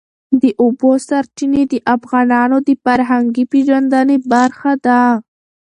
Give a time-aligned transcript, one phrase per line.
[0.41, 5.01] د اوبو سرچینې د افغانانو د فرهنګي پیژندنې برخه ده.